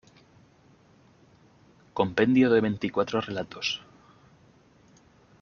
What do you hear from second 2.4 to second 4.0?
de veinticuatro relatos.